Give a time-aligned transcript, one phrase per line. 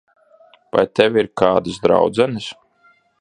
[0.77, 2.49] Vai tev ir kādas draudzenes?